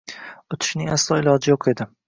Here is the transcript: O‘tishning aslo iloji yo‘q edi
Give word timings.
O‘tishning 0.55 0.89
aslo 0.95 1.21
iloji 1.23 1.55
yo‘q 1.55 1.73
edi 1.75 1.91